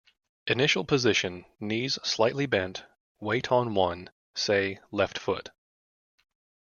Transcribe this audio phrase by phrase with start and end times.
[0.47, 2.85] Initial position: knees slightly bent,
[3.19, 5.51] weight on one, say, left foot.